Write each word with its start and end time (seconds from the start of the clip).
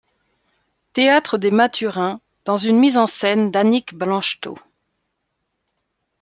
Théâtre 0.93 1.37
des 1.37 1.51
Mathurins, 1.51 2.21
dans 2.45 2.57
une 2.57 2.79
mise 2.79 2.97
en 2.97 3.05
scène 3.05 3.51
d’Annick 3.51 3.93
Blancheteau. 3.93 4.57